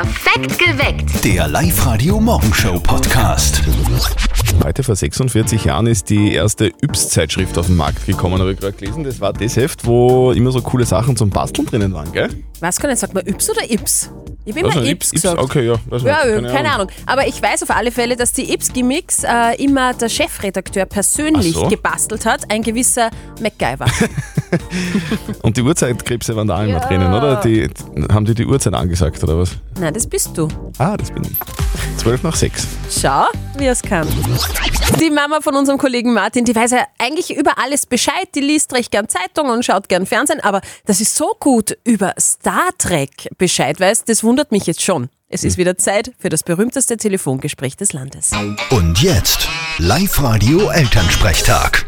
Perfekt 0.00 0.58
geweckt. 0.58 1.24
Der 1.26 1.46
Live-Radio-Morgenshow-Podcast. 1.46 3.60
Heute 4.64 4.82
vor 4.82 4.96
46 4.96 5.66
Jahren 5.66 5.86
ist 5.86 6.08
die 6.08 6.32
erste 6.32 6.72
Yps-Zeitschrift 6.82 7.58
auf 7.58 7.66
den 7.66 7.76
Markt 7.76 8.06
gekommen, 8.06 8.40
habe 8.40 8.52
ich 8.52 8.58
gerade 8.58 8.72
gelesen. 8.72 9.04
Das 9.04 9.20
war 9.20 9.34
das 9.34 9.56
Heft, 9.56 9.84
wo 9.84 10.32
immer 10.32 10.52
so 10.52 10.62
coole 10.62 10.86
Sachen 10.86 11.18
zum 11.18 11.28
Basteln 11.28 11.66
drinnen 11.66 11.92
waren, 11.92 12.10
gell? 12.12 12.30
Was 12.60 12.78
kann 12.78 12.90
ich 12.90 12.98
sagt 12.98 13.14
man 13.14 13.26
Yps 13.26 13.50
oder 13.50 13.70
Ips? 13.70 14.10
Ich 14.44 14.54
habe 14.56 14.66
Weiß 14.66 14.74
immer 14.74 14.82
nicht, 14.82 14.92
Ips 14.92 15.10
gesagt. 15.10 15.38
Okay, 15.38 15.66
ja. 15.66 15.74
weiß 15.88 16.02
Ja, 16.02 16.24
nicht, 16.40 16.52
keine, 16.52 16.72
Ahnung. 16.72 16.88
Aber 17.06 17.26
ich 17.26 17.40
weiß 17.42 17.62
auf 17.62 17.70
alle 17.70 17.92
Fälle, 17.92 18.16
dass 18.16 18.32
die 18.32 18.52
Ips-Gimmicks 18.52 19.22
äh, 19.24 19.62
immer 19.62 19.92
der 19.94 20.08
Chefredakteur 20.08 20.86
persönlich 20.86 21.52
so. 21.52 21.68
gebastelt 21.68 22.24
hat, 22.24 22.50
ein 22.50 22.62
gewisser 22.62 23.10
MacGyver. 23.40 23.86
Und 25.42 25.56
die 25.56 25.62
Uhrzeitkrebse 25.62 26.34
waren 26.36 26.48
da 26.48 26.56
auch 26.58 26.62
immer 26.62 26.72
Ja. 26.72 26.80
drinnen, 26.80 27.12
oder? 27.12 27.36
Die, 27.44 27.68
haben 28.12 28.24
die 28.24 28.34
die 28.34 28.46
Uhrzeit 28.46 28.74
angesagt, 28.74 29.22
oder 29.22 29.38
was? 29.38 29.50
Nein, 29.78 29.94
das 29.94 30.06
bist 30.06 30.36
du. 30.36 30.48
Ah, 30.78 30.96
das 30.96 31.10
bin 31.10 31.22
ich. 31.24 31.98
12 31.98 32.22
nach 32.22 32.34
6. 32.34 32.66
Schau, 33.00 33.26
wie 33.56 33.66
es 33.66 33.82
kann. 33.82 34.06
Die 35.00 35.10
Mama 35.10 35.40
von 35.40 35.54
unserem 35.56 35.78
Kollegen 35.78 36.12
Martin, 36.12 36.44
die 36.44 36.54
weiß 36.54 36.72
ja 36.72 36.84
eigentlich 36.98 37.36
über 37.36 37.58
alles 37.58 37.86
Bescheid. 37.86 38.28
Die 38.34 38.40
liest 38.40 38.72
recht 38.72 38.90
gern 38.90 39.08
Zeitung 39.08 39.48
und 39.50 39.64
schaut 39.64 39.88
gern 39.88 40.06
Fernsehen. 40.06 40.40
Aber 40.40 40.60
dass 40.86 40.98
sie 40.98 41.04
so 41.04 41.34
gut 41.38 41.76
über 41.84 42.14
Star 42.18 42.70
Trek 42.78 43.28
Bescheid 43.38 43.78
weiß, 43.80 44.04
das 44.04 44.24
wundert 44.24 44.52
mich 44.52 44.66
jetzt 44.66 44.82
schon. 44.82 45.08
Es 45.28 45.44
ist 45.44 45.58
wieder 45.58 45.78
Zeit 45.78 46.12
für 46.18 46.28
das 46.28 46.42
berühmteste 46.42 46.96
Telefongespräch 46.96 47.76
des 47.76 47.92
Landes. 47.92 48.30
Und 48.70 49.00
jetzt 49.00 49.48
Live-Radio 49.78 50.70
Elternsprechtag. 50.70 51.86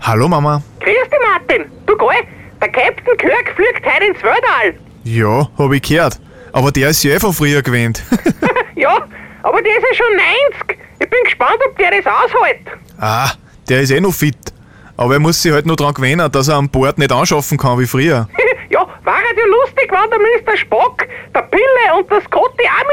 Hallo 0.00 0.28
Mama. 0.28 0.62
Grüß 0.80 0.94
dich, 1.10 1.18
Martin. 1.28 1.70
Du 1.86 1.96
geh, 1.96 2.26
der 2.60 2.72
Captain 2.72 3.16
Kirk 3.18 3.54
fliegt 3.54 3.84
heute 3.84 4.04
ins 4.06 4.22
Weltall. 4.22 4.80
Ja, 5.04 5.48
hab 5.58 5.72
ich 5.72 5.82
gehört. 5.82 6.18
Aber 6.52 6.72
der 6.72 6.88
ist 6.88 7.02
ja 7.02 7.12
eh 7.12 7.20
von 7.20 7.32
früher 7.32 7.62
gewöhnt. 7.62 8.02
Ja, 8.76 8.96
aber 9.42 9.62
der 9.62 9.72
ist 9.76 9.84
ja 9.90 9.94
schon 9.96 10.16
90. 10.66 10.78
Ich 11.00 11.08
bin 11.10 11.18
gespannt, 11.24 11.58
ob 11.68 11.76
der 11.78 11.90
das 11.90 12.06
aushält. 12.06 12.60
ah, 12.98 13.30
der 13.68 13.80
ist 13.82 13.90
eh 13.90 14.00
noch 14.00 14.12
fit. 14.14 14.36
Aber 14.96 15.14
er 15.14 15.20
muss 15.20 15.40
sich 15.40 15.50
halt 15.52 15.64
nur 15.64 15.76
dran 15.76 15.94
gewöhnen, 15.94 16.30
dass 16.30 16.48
er 16.48 16.56
an 16.56 16.68
Bord 16.68 16.98
nicht 16.98 17.10
anschaffen 17.10 17.56
kann 17.56 17.78
wie 17.78 17.86
früher. 17.86 18.28
ja, 18.70 18.80
war 19.04 19.14
ja 19.20 19.46
lustig, 19.62 19.90
wenn 19.90 20.10
der 20.10 20.18
Mr. 20.18 20.56
Spock, 20.58 21.06
der 21.34 21.42
Pille 21.42 21.98
und 21.98 22.10
der 22.10 22.20
Scotty 22.20 22.64
auch 22.64 22.86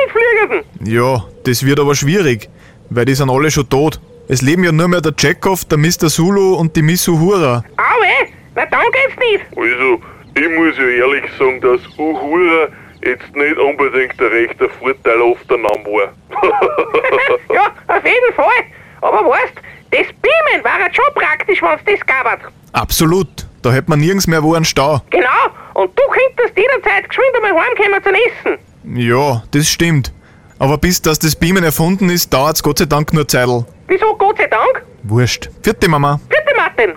mitfliegen. 0.53 0.93
Ja, 0.93 1.25
das 1.43 1.65
wird 1.65 1.80
aber 1.81 1.95
schwierig, 1.95 2.49
weil 2.89 3.03
die 3.05 3.13
sind 3.15 3.30
alle 3.30 3.52
schon 3.52 3.67
tot. 3.67 3.99
Es 4.30 4.41
leben 4.41 4.63
ja 4.63 4.71
nur 4.71 4.87
mehr 4.87 5.02
der 5.02 5.13
Chekhov, 5.15 5.65
der 5.65 5.77
Mr. 5.77 6.07
Zulu 6.07 6.55
und 6.55 6.75
die 6.75 6.81
Miss 6.81 7.07
Uhura. 7.07 7.63
Au 7.77 8.03
eh, 8.03 8.30
na 8.55 8.65
dann 8.65 8.81
geht's 8.91 9.17
nicht. 9.19 9.45
Also, 9.57 10.02
ich 10.35 10.57
muss 10.57 10.77
ja 10.77 10.83
ehrlich 10.85 11.23
sagen, 11.37 11.59
dass 11.61 11.81
Uhura 11.97 12.67
jetzt 13.03 13.35
nicht 13.35 13.57
unbedingt 13.57 14.19
der 14.19 14.31
rechte 14.31 14.69
Vorteil 14.69 15.21
auf 15.21 15.37
der 15.49 15.57
Name 15.57 15.85
war. 15.85 16.13
ja, 17.53 17.65
auf 17.87 18.03
jeden 18.05 18.33
Fall. 18.35 18.63
Aber 19.01 19.29
weißt, 19.29 19.53
das 19.91 20.07
Beamen 20.21 20.63
war 20.63 20.79
ja 20.79 20.87
schon 20.93 21.13
praktisch, 21.15 21.61
wenn's 21.61 21.81
das 21.85 22.05
gab. 22.05 22.51
Absolut. 22.73 23.47
Da 23.61 23.71
hätte 23.71 23.89
man 23.89 23.99
nirgends 23.99 24.27
mehr 24.27 24.43
wo 24.43 24.53
einen 24.53 24.65
Stau. 24.65 25.01
Genau, 25.09 25.27
und 25.73 25.91
du 25.97 26.03
könntest 26.09 26.57
jederzeit 26.57 27.09
geschwind 27.09 27.35
einmal 27.35 27.63
heimkommen 27.63 28.03
zum 28.03 28.13
Essen. 28.13 28.59
Ja, 28.95 29.43
das 29.51 29.67
stimmt. 29.67 30.13
Aber 30.59 30.77
bis 30.77 31.01
das 31.01 31.19
das 31.19 31.35
Beamen 31.35 31.63
erfunden 31.63 32.09
ist, 32.09 32.33
dauert's 32.33 32.63
Gott 32.63 32.79
sei 32.79 32.85
Dank 32.85 33.13
nur 33.13 33.27
Zeitl. 33.27 33.65
Wieso, 33.87 34.15
Gott 34.15 34.37
sei 34.37 34.47
Dank? 34.47 34.83
Wurscht. 35.03 35.49
Vierte 35.61 35.87
Mama. 35.87 36.19
Bitte, 36.29 36.55
Martin. 36.55 36.93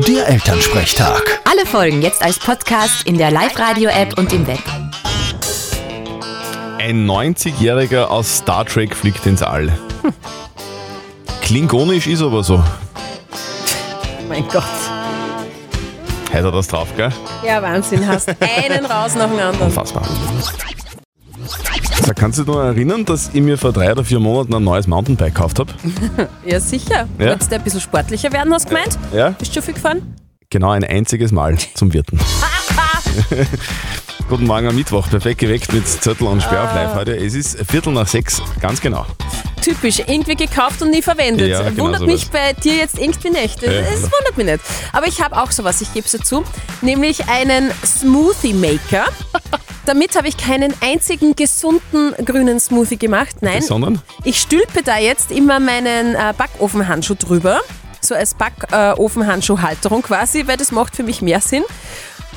Der 0.00 0.28
Elternsprechtag. 0.28 1.40
Alle 1.44 1.64
Folgen 1.64 2.02
jetzt 2.02 2.22
als 2.22 2.38
Podcast 2.38 3.06
in 3.06 3.16
der 3.16 3.30
Live-Radio-App 3.30 4.18
und 4.18 4.30
im 4.32 4.46
Web. 4.46 4.60
Ein 6.78 7.06
90-Jähriger 7.06 8.04
aus 8.04 8.38
Star 8.38 8.66
Trek 8.66 8.94
fliegt 8.94 9.24
ins 9.24 9.42
All. 9.42 9.72
Hm. 10.02 10.12
Klingonisch 11.40 12.06
ist 12.06 12.20
aber 12.20 12.44
so. 12.44 12.62
Mein 14.28 14.46
Gott. 14.48 14.64
Hat 16.30 16.44
er 16.44 16.52
das 16.52 16.68
drauf, 16.68 16.88
gell? 16.94 17.10
Ja, 17.42 17.62
Wahnsinn, 17.62 18.06
hast 18.06 18.28
einen 18.28 18.84
raus 18.84 19.14
nach 19.14 19.30
dem 19.30 19.38
anderen. 19.38 19.68
Unfassbar. 19.68 20.06
So, 22.06 22.12
kannst 22.14 22.38
du 22.38 22.44
dich 22.44 22.54
noch 22.54 22.60
erinnern, 22.62 23.04
dass 23.04 23.30
ich 23.34 23.42
mir 23.42 23.58
vor 23.58 23.72
drei 23.72 23.90
oder 23.90 24.04
vier 24.04 24.20
Monaten 24.20 24.54
ein 24.54 24.62
neues 24.62 24.86
Mountainbike 24.86 25.34
gekauft 25.34 25.58
habe? 25.58 25.72
Ja, 26.46 26.60
sicher. 26.60 27.08
Ja. 27.18 27.30
Wolltest 27.30 27.50
du 27.50 27.56
ein 27.56 27.64
bisschen 27.64 27.80
sportlicher 27.80 28.32
werden, 28.32 28.54
hast 28.54 28.66
du 28.66 28.68
gemeint? 28.68 28.96
Ja. 29.12 29.30
Bist 29.30 29.50
du 29.50 29.54
schon 29.54 29.62
viel 29.64 29.74
gefahren? 29.74 30.14
Genau 30.48 30.70
ein 30.70 30.84
einziges 30.84 31.32
Mal 31.32 31.58
zum 31.74 31.92
Wirten. 31.92 32.20
Guten 34.28 34.46
Morgen 34.46 34.68
am 34.68 34.76
Mittwoch, 34.76 35.08
perfekt 35.10 35.40
geweckt 35.40 35.72
mit 35.72 35.88
Zettel 35.88 36.28
und 36.28 36.44
Sperr 36.44 36.62
auf 36.62 36.74
live 36.76 36.94
heute. 36.94 37.16
Es 37.16 37.34
ist 37.34 37.58
Viertel 37.68 37.92
nach 37.92 38.06
sechs, 38.06 38.40
ganz 38.60 38.80
genau. 38.80 39.04
Typisch, 39.60 39.98
irgendwie 39.98 40.36
gekauft 40.36 40.82
und 40.82 40.90
nie 40.92 41.02
verwendet. 41.02 41.48
Ja, 41.48 41.68
genau 41.70 41.86
wundert 41.86 42.02
sowas. 42.02 42.12
mich 42.14 42.30
bei 42.30 42.52
dir 42.52 42.76
jetzt 42.76 43.00
irgendwie 43.00 43.30
nicht. 43.30 43.64
Es 43.64 43.72
Ja. 43.72 43.80
es 43.80 44.02
wundert 44.02 44.36
mich 44.36 44.46
nicht. 44.46 44.60
Aber 44.92 45.08
ich 45.08 45.20
habe 45.20 45.42
auch 45.42 45.50
sowas, 45.50 45.80
ich 45.80 45.92
gebe 45.92 46.06
es 46.06 46.12
dazu, 46.12 46.44
nämlich 46.82 47.28
einen 47.28 47.72
Smoothie 47.84 48.54
Maker. 48.54 49.06
Damit 49.86 50.16
habe 50.16 50.26
ich 50.26 50.36
keinen 50.36 50.74
einzigen 50.80 51.36
gesunden 51.36 52.12
grünen 52.24 52.58
Smoothie 52.58 52.96
gemacht. 52.96 53.36
Nein, 53.40 53.62
Sondern? 53.62 54.02
ich 54.24 54.40
stülpe 54.40 54.82
da 54.82 54.98
jetzt 54.98 55.30
immer 55.30 55.60
meinen 55.60 56.16
äh, 56.16 56.34
Backofenhandschuh 56.36 57.14
drüber. 57.14 57.60
So 58.00 58.16
als 58.16 58.34
Backofenhandschuhhalterung 58.34 60.02
quasi, 60.02 60.48
weil 60.48 60.56
das 60.56 60.72
macht 60.72 60.96
für 60.96 61.04
mich 61.04 61.22
mehr 61.22 61.40
Sinn. 61.40 61.62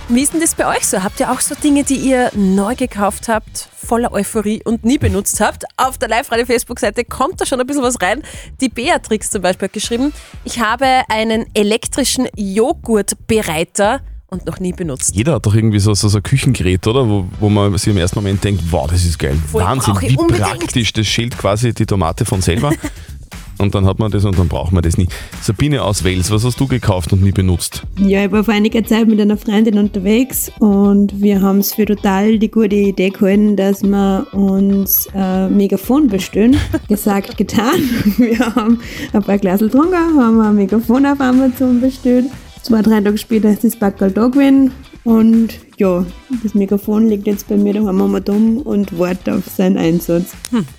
Wie 0.10 0.22
ist 0.22 0.34
denn 0.34 0.42
das 0.42 0.54
bei 0.54 0.68
euch 0.68 0.86
so? 0.88 1.04
Habt 1.04 1.20
ihr 1.20 1.32
auch 1.32 1.40
so 1.40 1.56
Dinge, 1.56 1.84
die 1.84 1.96
ihr 1.96 2.30
neu 2.36 2.76
gekauft 2.76 3.28
habt, 3.28 3.70
voller 3.76 4.12
Euphorie 4.12 4.62
und 4.64 4.86
nie 4.86 5.00
benutzt 5.00 5.42
habt? 5.42 5.66
Auf 5.78 5.98
der 5.98 6.08
Live-Radio-Facebook-Seite 6.10 7.04
kommt 7.04 7.42
da 7.42 7.48
schon 7.48 7.60
ein 7.60 7.66
bisschen 7.66 7.84
was 7.84 8.00
rein. 8.00 8.24
Die 8.62 8.70
Beatrix 8.70 9.31
zum 9.31 9.42
Beispiel 9.42 9.68
hat 9.68 9.74
geschrieben, 9.74 10.14
ich 10.46 10.60
habe 10.60 11.04
einen 11.10 11.46
elektrischen 11.56 12.28
Joghurtbereiter 12.36 14.02
und 14.30 14.46
noch 14.46 14.60
nie 14.60 14.74
benutzt. 14.74 15.16
Jeder 15.16 15.34
hat 15.34 15.46
doch 15.46 15.56
irgendwie 15.56 15.80
so, 15.80 15.94
so, 15.94 16.08
so 16.08 16.18
ein 16.18 16.24
Küchengerät, 16.24 16.86
oder? 16.88 17.08
Wo, 17.08 17.26
wo 17.40 17.50
man 17.50 17.78
sich 17.78 17.92
im 17.92 17.98
ersten 17.98 18.20
Moment 18.20 18.44
denkt, 18.44 18.64
wow, 18.70 18.88
das 18.90 19.04
ist 19.06 19.18
geil. 19.18 19.38
Voll, 19.52 19.64
Wahnsinn, 19.64 19.96
wie 20.02 20.16
unbedingt. 20.16 20.48
praktisch. 20.48 20.94
Das 20.94 21.08
schält 21.08 21.38
quasi 21.38 21.74
die 21.74 21.86
Tomate 21.86 22.26
von 22.26 22.42
selber. 22.42 22.72
und 23.58 23.74
dann 23.74 23.86
hat 23.86 23.98
man 23.98 24.12
das 24.12 24.26
und 24.26 24.38
dann 24.38 24.48
braucht 24.48 24.72
man 24.72 24.84
das 24.84 24.98
nie. 24.98 25.08
Sabine 25.42 25.84
aus 25.84 26.06
Wales, 26.06 26.30
was 26.30 26.46
hast 26.46 26.60
du 26.60 26.68
gekauft 26.68 27.12
und 27.12 27.24
nie 27.24 27.32
benutzt? 27.32 27.84
Ja, 27.98 28.24
ich 28.24 28.32
war 28.32 28.44
vor 28.44 28.54
einiger 28.54 28.84
Zeit 28.86 29.08
mit 29.08 29.20
einer 29.20 29.36
Freundin 29.36 29.80
unterwegs 29.80 30.52
und 30.60 31.20
wir 31.22 31.42
haben 31.42 31.60
es 31.60 31.74
für 31.74 31.86
total 31.86 32.38
die 32.38 32.52
gute 32.52 32.76
Idee 32.76 33.10
gehalten, 33.10 33.56
dass 33.56 33.82
wir 33.82 34.28
uns 34.32 35.08
ein 35.14 35.58
Megafon 35.58 36.08
bestellen. 36.08 36.56
Gesagt, 36.88 37.36
getan. 37.38 37.82
Wir 38.18 38.40
haben 38.40 38.80
ein 39.14 39.24
paar 39.24 39.38
Glas 39.38 39.60
getrunken, 39.60 39.96
haben 39.96 40.40
ein 40.40 40.56
Megafon 40.56 41.06
auf 41.06 41.20
Amazon 41.20 41.82
bestellt. 41.82 42.26
Zwei, 42.62 42.81
drei 42.81 43.02
Tage 43.02 43.18
später 43.18 43.50
ist 43.50 43.64
das 43.64 43.75
Backerl 43.75 44.12
da 44.12 44.28
gewesen 44.28 44.72
und 45.04 45.54
ja, 45.78 46.06
das 46.44 46.54
Megafon 46.54 47.08
liegt 47.08 47.26
jetzt 47.26 47.48
bei 47.48 47.56
mir 47.56 47.74
daheim 47.74 48.02
am 48.02 48.24
Dom 48.24 48.58
und 48.58 49.00
wartet 49.00 49.30
auf 49.30 49.44
seinen 49.56 49.78
Einsatz. 49.78 50.32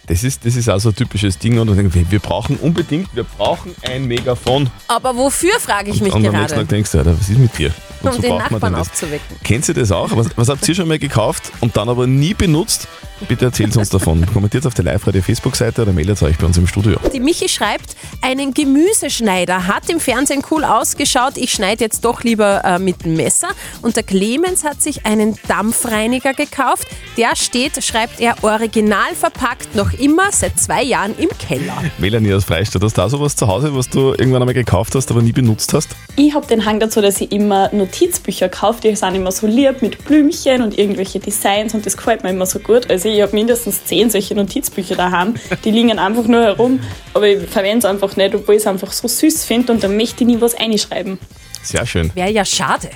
Das 0.07 0.23
ist, 0.25 0.45
das 0.45 0.57
ist 0.57 0.69
auch 0.69 0.79
so 0.79 0.91
ein 0.91 0.95
typisches 0.95 1.39
Ding. 1.39 1.59
Und 1.59 1.75
wir, 2.11 2.19
brauchen 2.19 2.57
unbedingt, 2.57 3.15
wir 3.15 3.25
brauchen 3.25 3.75
ein 3.83 4.07
Megafon. 4.07 4.69
Aber 4.89 5.17
wofür, 5.17 5.59
frage 5.59 5.91
ich 5.91 6.03
mich 6.03 6.13
und 6.13 6.27
am 6.27 6.33
nächsten 6.33 6.49
gerade. 6.49 6.55
Tag 6.55 6.69
denkst 6.69 6.93
du, 6.93 6.99
Alter, 6.99 7.19
was 7.19 7.29
ist 7.29 7.39
mit 7.39 7.57
dir? 7.57 7.73
Um 8.03 8.11
Wozu 8.11 8.21
den 8.21 8.31
braucht 8.31 8.51
man 8.51 8.61
Nachbarn 8.61 8.75
aufzuwecken. 8.75 9.37
Kennst 9.43 9.69
du 9.69 9.73
das 9.75 9.93
auch? 9.93 10.15
Was, 10.17 10.29
was 10.37 10.49
habt 10.49 10.67
ihr 10.69 10.75
schon 10.75 10.89
mal 10.89 10.99
gekauft 10.99 11.53
und 11.61 11.77
dann 11.77 11.89
aber 11.89 12.07
nie 12.07 12.35
benutzt? 12.35 12.89
Bitte 13.29 13.47
erzählt 13.47 13.77
uns 13.77 13.91
davon. 13.91 14.25
Kommentiert 14.33 14.67
auf 14.67 14.73
der 14.73 14.85
Live-Radio-Facebook-Seite 14.87 15.83
oder 15.83 15.93
meldet 15.93 16.23
euch 16.23 16.39
bei 16.39 16.47
uns 16.47 16.57
im 16.57 16.67
Studio. 16.67 16.99
Die 17.13 17.21
Michi 17.21 17.49
schreibt, 17.49 17.95
einen 18.23 18.55
Gemüseschneider 18.55 19.67
hat 19.67 19.91
im 19.91 20.01
Fernsehen 20.01 20.43
cool 20.51 20.65
ausgeschaut. 20.65 21.37
Ich 21.37 21.53
schneide 21.53 21.85
jetzt 21.85 22.05
doch 22.05 22.23
lieber 22.23 22.65
äh, 22.65 22.79
mit 22.79 23.05
dem 23.05 23.17
Messer. 23.17 23.49
Und 23.83 23.97
der 23.97 24.05
Clemens 24.11 24.65
hat 24.65 24.83
sich 24.83 25.07
einen 25.07 25.39
Dampfreiniger 25.47 26.35
gekauft. 26.35 26.89
Der 27.17 27.37
steht, 27.37 27.81
schreibt 27.85 28.19
er, 28.19 28.43
original 28.43 29.15
verpackt, 29.15 29.77
noch 29.77 29.93
immer 29.93 30.33
seit 30.33 30.59
zwei 30.59 30.83
Jahren 30.83 31.17
im 31.17 31.29
Keller. 31.39 31.81
Melanie 31.99 32.35
aus 32.35 32.43
Freistadt, 32.43 32.83
hast 32.83 32.97
du 32.97 33.03
da 33.03 33.09
sowas 33.09 33.37
zu 33.37 33.47
Hause, 33.47 33.73
was 33.73 33.89
du 33.89 34.09
irgendwann 34.09 34.43
einmal 34.43 34.55
gekauft 34.55 34.97
hast, 34.97 35.13
aber 35.13 35.23
nie 35.23 35.31
benutzt 35.31 35.75
hast? 35.75 35.91
Ich 36.17 36.35
habe 36.35 36.45
den 36.45 36.65
Hang 36.65 36.81
dazu, 36.81 37.01
dass 37.01 37.21
ich 37.21 37.31
immer 37.31 37.73
Notizbücher 37.73 38.49
kaufe. 38.49 38.81
Die 38.81 38.97
sind 38.97 39.15
immer 39.15 39.31
so 39.31 39.47
lieb 39.47 39.81
mit 39.81 40.05
Blümchen 40.05 40.61
und 40.61 40.77
irgendwelche 40.77 41.21
Designs 41.21 41.73
und 41.75 41.87
das 41.87 41.97
gefällt 41.97 42.25
mir 42.25 42.31
immer 42.31 42.47
so 42.47 42.59
gut. 42.59 42.91
Also 42.91 43.09
ich 43.09 43.23
habe 43.23 43.33
mindestens 43.33 43.85
zehn 43.85 44.11
solche 44.11 44.35
Notizbücher 44.35 44.97
daheim. 44.97 45.35
Die 45.65 45.71
liegen 45.71 45.97
einfach 46.01 46.25
nur 46.25 46.43
herum, 46.43 46.81
aber 47.15 47.29
ich 47.29 47.49
verwende 47.49 47.79
es 47.79 47.85
einfach 47.85 48.17
nicht, 48.17 48.35
obwohl 48.35 48.57
ich 48.57 48.63
es 48.63 48.67
einfach 48.67 48.91
so 48.91 49.07
süß 49.07 49.45
finde 49.45 49.73
und 49.73 49.85
dann 49.85 49.97
möchte 49.97 50.25
ich 50.25 50.31
nie 50.31 50.41
was 50.41 50.57
einschreiben. 50.57 51.21
Sehr 51.63 51.87
schön. 51.87 52.11
Wäre 52.17 52.33
ja 52.33 52.45
schade. 52.45 52.91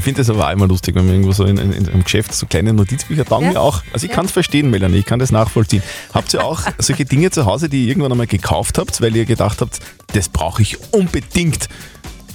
Ich 0.00 0.04
finde 0.04 0.22
das 0.22 0.30
aber 0.30 0.48
auch 0.48 0.50
immer 0.52 0.66
lustig, 0.66 0.94
wenn 0.94 1.04
man 1.04 1.12
irgendwo 1.16 1.32
so 1.32 1.44
in, 1.44 1.58
in, 1.58 1.72
in 1.72 1.86
einem 1.90 2.04
Geschäft 2.04 2.32
so 2.34 2.46
kleine 2.46 2.72
Notizbücher 2.72 3.26
taugen 3.26 3.48
Ja. 3.48 3.52
mir 3.52 3.60
auch. 3.60 3.82
Also 3.92 4.06
ich 4.06 4.12
kann 4.12 4.24
es 4.24 4.32
verstehen, 4.32 4.70
Melanie, 4.70 4.96
ich 4.96 5.04
kann 5.04 5.18
das 5.18 5.30
nachvollziehen. 5.30 5.82
Habt 6.14 6.32
ihr 6.32 6.42
auch 6.42 6.62
solche 6.78 7.04
Dinge 7.04 7.30
zu 7.30 7.44
Hause, 7.44 7.68
die 7.68 7.82
ihr 7.82 7.88
irgendwann 7.88 8.10
einmal 8.12 8.26
gekauft 8.26 8.78
habt, 8.78 9.02
weil 9.02 9.14
ihr 9.14 9.26
gedacht 9.26 9.60
habt, 9.60 9.78
das 10.14 10.30
brauche 10.30 10.62
ich 10.62 10.78
unbedingt 10.94 11.68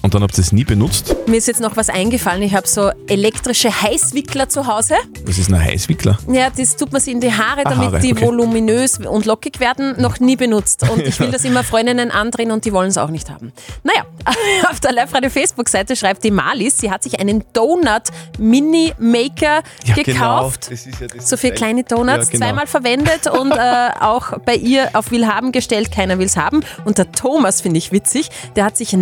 Und 0.06 0.13
dann 0.13 0.22
habt 0.22 0.38
ihr 0.38 0.42
es 0.44 0.52
nie 0.52 0.63
benutzt? 0.63 1.16
Mir 1.25 1.38
ist 1.38 1.48
jetzt 1.48 1.62
noch 1.62 1.75
was 1.78 1.90
eingefallen. 1.90 2.44
Ich 2.44 2.54
habe 2.54 2.68
so 2.68 2.92
elektrische 3.07 3.81
Heißwickler 3.81 4.48
zu 4.50 4.68
Hause. 4.68 4.94
Was 5.25 5.40
ist 5.40 5.50
ein 5.50 5.60
Heißwickler? 5.60 6.19
Ja, 6.31 6.52
das 6.56 6.75
tut 6.75 6.92
man 6.92 7.02
sich 7.02 7.12
in 7.12 7.22
die 7.22 7.34
Haare, 7.34 7.62
Ah, 7.66 7.69
damit 7.72 7.88
Haare, 7.88 8.00
die 8.02 8.13
okay. 8.13 8.24
voluminös 8.28 9.00
und 9.00 9.25
lockig 9.25 9.60
werden. 9.60 10.00
Noch 10.00 10.19
nie 10.19 10.36
benutzt. 10.36 10.88
Und 10.88 11.02
ich 11.07 11.19
will 11.19 11.31
das 11.31 11.44
immer 11.44 11.63
Freundinnen 11.63 12.12
andrehen 12.12 12.52
und 12.52 12.66
die 12.66 12.72
wollen 12.72 12.90
es 12.90 13.00
auch 13.00 13.10
nicht 13.10 13.31
haben. 13.31 13.52
Naja, 13.81 14.06
auf 14.69 14.80
der 14.80 14.92
Live-Radio-Facebook-Seite 14.92 15.96
schreibt 15.96 16.24
die 16.24 16.30
Malis, 16.30 16.78
sie 16.78 16.92
hat 16.92 17.02
sich 17.02 17.19
einen 17.19 17.44
Donut-Mini-Maker 17.54 19.63
Ja, 19.86 19.96
gekauft. 19.96 20.06
genau. 20.06 20.52
Das 20.69 20.86
ist 20.86 21.02
ja 21.02 21.07
das 21.07 21.28
So 21.30 21.36
für 21.38 21.50
kleine 21.50 21.84
Donuts, 21.84 22.28
Ja, 22.28 22.31
genau. 22.34 22.46
zweimal 22.46 22.68
verwendet 22.68 23.25
und 23.25 23.54
äh, 23.54 23.90
auch 24.00 24.38
bei 24.46 24.54
ihr 24.56 24.92
auf 24.94 25.10
Willhaben 25.10 25.52
gestellt, 25.52 25.92
keiner 25.92 26.19
will 26.19 26.28
es 26.28 26.38
haben. 26.38 26.62
Und 26.84 27.00
der 27.00 27.12
Thomas 27.12 27.62
finde 27.62 27.80
ich 27.80 27.92
witzig, 27.92 28.30
der 28.56 28.66
hat 28.66 28.78
sich 28.78 28.94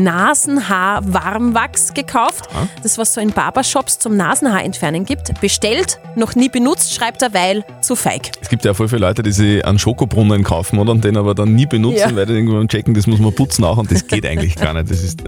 Nasenhaar-Warmwachs 1.01 1.93
gekauft, 1.93 2.47
das 2.81 2.97
was 2.97 3.13
so 3.13 3.21
in 3.21 3.31
Barbershops 3.31 3.99
zum 3.99 4.15
Nasenhaar 4.17 4.63
entfernen 4.63 5.05
gibt. 5.05 5.39
Bestellt, 5.41 5.99
noch 6.15 6.35
nie 6.35 6.49
benutzt, 6.49 6.93
schreibt 6.93 7.21
er, 7.21 7.33
weil 7.33 7.63
zu 7.81 7.95
feig. 7.95 8.31
Es 8.41 8.49
gibt 8.49 8.65
ja 8.65 8.73
voll 8.73 8.87
viele 8.87 9.01
Leute, 9.01 9.23
die 9.23 9.31
sich 9.31 9.65
einen 9.65 9.79
Schokobrunnen 9.79 10.43
kaufen 10.43 10.79
oder 10.79 10.91
und 10.91 11.03
den 11.03 11.17
aber 11.17 11.35
dann 11.35 11.55
nie 11.55 11.65
benutzen, 11.65 12.09
Ja. 12.11 12.15
weil 12.15 12.25
die 12.25 12.33
irgendwann 12.33 12.67
checken, 12.67 12.93
das 12.93 13.07
muss 13.07 13.19
man 13.19 13.33
putzen 13.33 13.63
auch 13.63 13.77
und 13.77 13.91
das 13.91 14.07
geht 14.07 14.25
eigentlich 14.25 14.55
gar 14.55 14.73
nicht. 14.73 14.89
Das 14.91 15.03
ist, 15.03 15.23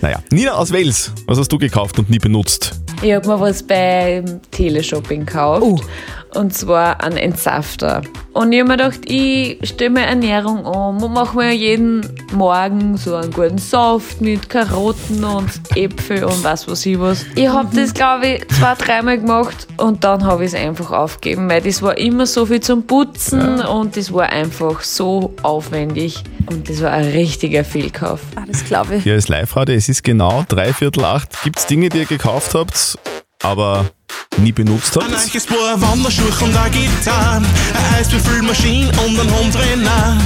naja. 0.00 0.18
Nina 0.30 0.52
aus 0.52 0.72
Wales, 0.72 1.12
was 1.26 1.38
hast 1.38 1.50
du 1.52 1.58
gekauft 1.58 1.98
und 1.98 2.10
nie 2.10 2.18
benutzt? 2.18 2.72
Ich 3.02 3.12
habe 3.12 3.26
mir 3.26 3.40
was 3.40 3.62
beim 3.62 4.40
Teleshopping 4.50 5.24
gekauft. 5.26 5.62
Oh. 5.62 5.80
Und 6.34 6.54
zwar 6.54 7.02
einen 7.02 7.16
Entsafter. 7.16 8.02
Und 8.32 8.52
ich 8.52 8.60
habe 8.60 8.68
mir 8.68 8.76
gedacht, 8.76 9.00
ich 9.06 9.58
stelle 9.68 9.90
meine 9.90 10.06
Ernährung 10.06 10.64
um 10.64 11.02
und 11.02 11.12
mache 11.12 11.36
mir 11.36 11.52
jeden 11.52 12.06
Morgen 12.32 12.96
so 12.96 13.16
einen 13.16 13.32
guten 13.32 13.58
Saft 13.58 14.20
mit 14.20 14.48
Karotten 14.48 15.24
und 15.24 15.50
Äpfel 15.74 16.22
und 16.22 16.44
was 16.44 16.68
weiß 16.68 16.86
ich 16.86 17.00
was. 17.00 17.26
Ich 17.34 17.48
habe 17.48 17.74
das, 17.74 17.92
glaube 17.92 18.28
ich, 18.28 18.48
zwei, 18.48 18.74
dreimal 18.74 19.18
gemacht 19.18 19.66
und 19.76 20.04
dann 20.04 20.24
habe 20.24 20.44
ich 20.44 20.52
es 20.52 20.58
einfach 20.58 20.92
aufgegeben, 20.92 21.50
weil 21.50 21.60
das 21.60 21.82
war 21.82 21.98
immer 21.98 22.26
so 22.26 22.46
viel 22.46 22.60
zum 22.60 22.86
Putzen 22.86 23.60
und 23.62 23.96
das 23.96 24.12
war 24.12 24.28
einfach 24.28 24.82
so 24.82 25.34
aufwendig. 25.42 26.22
Und 26.46 26.68
das 26.68 26.82
war 26.82 26.92
ein 26.92 27.04
richtiger 27.04 27.64
Fehlkauf. 27.64 28.20
Ah, 28.36 28.44
das 28.46 28.64
glaube 28.64 28.96
ich. 28.96 29.02
Hier 29.02 29.16
ist 29.16 29.28
Live-Radio, 29.28 29.74
es 29.74 29.88
ist 29.88 30.04
genau 30.04 30.44
dreiviertel 30.48 31.04
acht. 31.04 31.42
Gibt 31.42 31.58
es 31.58 31.66
Dinge, 31.66 31.88
die 31.88 31.98
ihr 31.98 32.06
gekauft 32.06 32.54
habt, 32.54 32.98
aber 33.42 33.86
nie 34.40 34.52
benutzt 34.52 34.96
habt? 34.96 35.04
Ein 35.04 35.12
neues 35.12 35.46
Paar 35.46 35.80
Wanderschuhe 35.80 36.30
und 36.42 36.56
eine 36.56 36.70
Gitarre, 36.70 37.36
eine 37.36 37.98
Eisbefüllmaschine 37.98 38.88
und 38.88 39.20
ein 39.20 39.30
Hundrenner, 39.38 40.18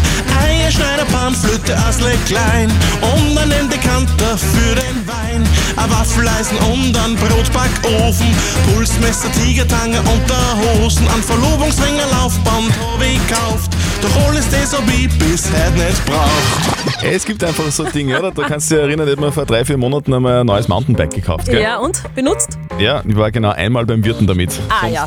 eine 0.42 0.70
Schneiderpanflöte 0.70 1.76
aus 1.86 1.98
klein 2.26 2.70
und 3.00 3.38
ein 3.38 3.68
Dekanter 3.68 4.38
für 4.38 4.74
den 4.74 5.06
Wein, 5.06 5.46
ein 5.76 5.90
Waffeleisen 5.90 6.56
und 6.58 6.96
ein 6.96 7.16
Brotbackofen, 7.16 8.26
Pulsmesser, 8.72 9.30
Tigertange 9.32 9.98
und 9.98 10.22
der 10.28 10.82
Hosen, 10.82 11.06
ein 11.08 11.22
Verlobungsring, 11.22 11.94
ein 11.94 12.10
Laufband 12.10 12.72
hab 12.80 13.02
ich 13.02 13.20
gekauft, 13.26 13.72
doch 14.02 14.26
alles 14.28 14.48
das 14.50 14.76
hab 14.76 14.88
ich 14.88 15.08
bis 15.18 15.46
heute 15.50 15.72
nicht 15.72 16.04
braucht. 16.06 16.74
Es 17.02 17.24
gibt 17.24 17.44
einfach 17.44 17.70
so 17.70 17.84
Dinge, 17.84 18.18
oder? 18.18 18.30
Du 18.30 18.42
kannst 18.42 18.70
dich 18.70 18.78
erinnern, 18.78 19.06
ich 19.06 19.14
hab 19.14 19.20
mir 19.20 19.32
vor 19.32 19.44
drei, 19.44 19.64
vier 19.64 19.76
Monaten 19.76 20.14
einmal 20.14 20.40
ein 20.40 20.46
neues 20.46 20.68
Mountainbike 20.68 21.10
gekauft, 21.10 21.46
gell? 21.46 21.60
Ja, 21.60 21.78
und? 21.78 22.02
Benutzt? 22.14 22.58
Ja, 22.78 23.02
ich 23.06 23.16
war 23.16 23.30
genau 23.30 23.50
einmal 23.50 23.84
beim 23.84 24.02
Wirten 24.04 24.26
damit. 24.26 24.58
Ah 24.68 24.88
ja. 24.88 25.06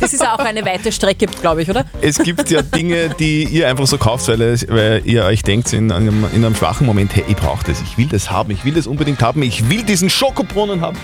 Das 0.00 0.12
ist 0.12 0.26
auch 0.26 0.38
eine 0.38 0.64
weite 0.64 0.92
Strecke, 0.92 1.26
glaube 1.26 1.62
ich, 1.62 1.70
oder? 1.70 1.84
Es 2.00 2.18
gibt 2.18 2.50
ja 2.50 2.62
Dinge, 2.62 3.10
die 3.18 3.44
ihr 3.44 3.68
einfach 3.68 3.86
so 3.86 3.98
kauft, 3.98 4.28
weil, 4.28 4.40
es, 4.42 4.66
weil 4.68 5.02
ihr 5.04 5.24
euch 5.24 5.42
denkt 5.42 5.72
in 5.72 5.90
einem, 5.90 6.24
in 6.32 6.44
einem 6.44 6.54
schwachen 6.54 6.86
Moment, 6.86 7.14
hey, 7.14 7.24
ich 7.28 7.36
brauche 7.36 7.64
das, 7.64 7.80
ich 7.80 7.98
will 7.98 8.06
das 8.06 8.30
haben, 8.30 8.50
ich 8.50 8.64
will 8.64 8.74
das 8.74 8.86
unbedingt 8.86 9.22
haben, 9.22 9.42
ich 9.42 9.68
will 9.68 9.82
diesen 9.82 10.10
Schokobrunnen 10.10 10.80
haben. 10.80 10.98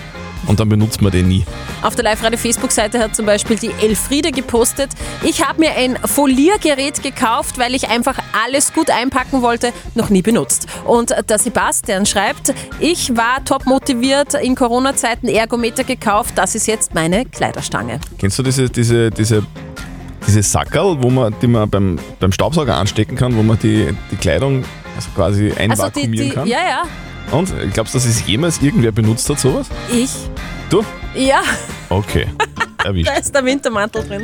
Und 0.47 0.59
dann 0.59 0.69
benutzt 0.69 1.01
man 1.01 1.11
den 1.11 1.27
nie. 1.27 1.45
Auf 1.81 1.95
der 1.95 2.03
Live-Radio-Facebook-Seite 2.05 2.99
hat 2.99 3.15
zum 3.15 3.25
Beispiel 3.25 3.57
die 3.57 3.71
Elfriede 3.81 4.31
gepostet, 4.31 4.89
ich 5.23 5.45
habe 5.45 5.59
mir 5.59 5.71
ein 5.71 5.97
Foliergerät 6.05 7.03
gekauft, 7.03 7.57
weil 7.57 7.75
ich 7.75 7.89
einfach 7.89 8.17
alles 8.43 8.73
gut 8.73 8.89
einpacken 8.89 9.41
wollte, 9.41 9.71
noch 9.95 10.09
nie 10.09 10.21
benutzt. 10.21 10.67
Und 10.85 11.13
der 11.29 11.39
Sebastian 11.39 12.05
schreibt, 12.05 12.53
ich 12.79 13.15
war 13.15 13.43
top 13.45 13.65
motiviert, 13.65 14.33
in 14.33 14.55
Corona-Zeiten 14.55 15.27
Ergometer 15.27 15.83
gekauft, 15.83 16.33
das 16.35 16.55
ist 16.55 16.67
jetzt 16.67 16.93
meine 16.93 17.25
Kleiderstange. 17.25 17.99
Kennst 18.17 18.39
du 18.39 18.43
diese, 18.43 18.69
diese, 18.69 19.11
diese, 19.11 19.45
diese 20.25 20.43
Sackerl, 20.43 20.97
wo 21.01 21.09
man, 21.09 21.33
die 21.41 21.47
man 21.47 21.69
beim, 21.69 21.99
beim 22.19 22.31
Staubsauger 22.31 22.75
anstecken 22.75 23.15
kann, 23.15 23.35
wo 23.35 23.43
man 23.43 23.59
die, 23.59 23.89
die 24.11 24.15
Kleidung 24.15 24.63
also 24.95 25.09
quasi 25.15 25.45
Also 25.45 25.55
die, 25.55 25.59
einvakuumieren 25.61 26.29
die, 26.29 26.35
kann? 26.35 26.47
ja, 26.47 26.57
ja, 26.57 26.83
Und 27.31 27.53
glaubst 27.73 27.93
du, 27.93 27.97
dass 27.99 28.07
es 28.07 28.25
jemals 28.25 28.61
irgendwer 28.61 28.91
benutzt 28.91 29.29
hat, 29.29 29.39
sowas? 29.39 29.67
ich, 29.91 30.09
Du? 30.69 30.83
ja, 31.15 31.41
Okay. 31.89 32.27
Erwischt. 32.83 33.07
da 33.09 33.13
ist 33.15 33.33
der 33.33 33.43
Wintermantel 33.43 34.07
drin. 34.07 34.21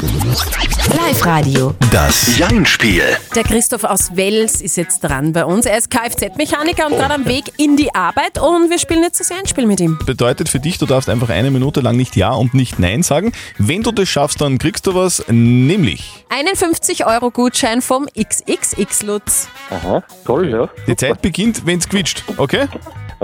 Live-Radio. 0.96 1.74
Das 1.92 2.38
Jein-Spiel. 2.38 3.04
Der 3.34 3.44
Christoph 3.44 3.84
aus 3.84 4.16
Wels 4.16 4.62
ist 4.62 4.78
jetzt 4.78 5.00
dran 5.00 5.34
bei 5.34 5.44
uns. 5.44 5.66
Er 5.66 5.78
ist 5.78 5.90
Kfz-Mechaniker 5.90 6.86
und 6.86 6.94
gerade 6.94 7.16
am 7.16 7.26
Weg 7.26 7.46
in 7.58 7.76
die 7.76 7.94
Arbeit 7.96 8.40
und 8.40 8.70
wir 8.70 8.78
spielen 8.78 9.02
jetzt 9.02 9.20
das 9.20 9.32
Einspiel 9.32 9.66
mit 9.66 9.80
ihm. 9.80 9.98
Bedeutet 10.06 10.48
für 10.48 10.60
dich, 10.60 10.78
du 10.78 10.86
darfst 10.86 11.10
einfach 11.10 11.30
eine 11.30 11.50
Minute 11.50 11.82
lang 11.82 11.98
nicht 11.98 12.16
Ja 12.16 12.34
und 12.34 12.54
nicht 12.54 12.78
Nein 12.78 13.02
sagen. 13.02 13.32
Wenn 13.58 13.82
du 13.82 13.92
das 13.92 14.08
schaffst, 14.08 14.40
dann 14.42 14.60
kriegst 14.60 14.86
du 14.86 14.94
was, 14.94 15.24
nämlich 15.28 16.26
Einen 16.30 16.54
50-Euro-Gutschein 16.54 17.82
vom 17.82 18.06
XXX-Lutz. 18.16 19.48
Aha, 19.72 20.04
toll, 20.24 20.50
ja. 20.50 20.70
die 20.88 20.96
Zeit 20.96 21.22
beginnt, 21.24 21.66
wenn 21.66 21.80
es 21.80 21.90
quietscht. 21.90 22.24
Okay? 22.38 22.68